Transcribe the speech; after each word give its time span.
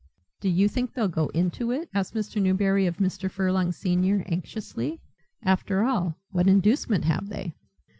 "Do 0.39 0.49
you 0.49 0.67
think 0.67 0.95
they'll 0.95 1.07
go 1.07 1.27
into 1.27 1.69
it?" 1.69 1.87
asked 1.93 2.15
Mr. 2.15 2.41
Newberry 2.41 2.87
of 2.87 2.97
Mr. 2.97 3.29
Furlong 3.29 3.71
senior, 3.71 4.23
anxiously. 4.25 4.99
"After 5.43 5.83
all, 5.83 6.17
what 6.31 6.47
inducement 6.47 7.03
have 7.05 7.29
they?" 7.29 7.53